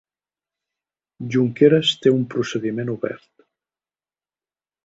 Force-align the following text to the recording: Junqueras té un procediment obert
Junqueras 1.35 1.93
té 2.05 2.13
un 2.17 2.25
procediment 2.33 2.93
obert 2.97 3.29